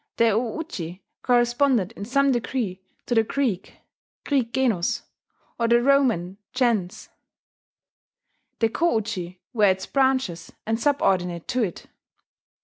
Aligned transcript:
The 0.17 0.31
o 0.31 0.57
uji 0.57 1.03
corresponded 1.21 1.91
in 1.91 2.05
some 2.05 2.31
degree 2.31 2.81
to 3.05 3.13
the 3.13 3.21
Greek 3.21 3.75
(Greek 4.25 4.51
genos) 4.51 5.03
or 5.59 5.67
the 5.67 5.79
Roman 5.79 6.37
gens: 6.53 7.09
the 8.57 8.69
ko 8.69 8.95
uji 8.97 9.39
were 9.53 9.65
its 9.65 9.85
branches, 9.85 10.53
and 10.65 10.79
subordinate 10.81 11.47
to 11.49 11.61
it. 11.61 11.85